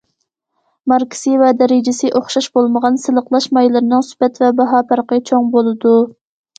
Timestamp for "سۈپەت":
4.11-4.45